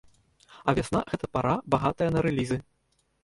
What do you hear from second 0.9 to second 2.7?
гэта пара, багатая на рэлізы.